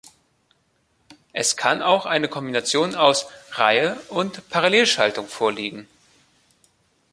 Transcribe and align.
Es 1.31 1.57
kann 1.57 1.83
auch 1.83 2.07
eine 2.07 2.27
Kombination 2.27 2.95
aus 2.95 3.27
Reihe- 3.51 4.01
und 4.09 4.49
Parallelschaltung 4.49 5.27
vorliegen. 5.27 5.87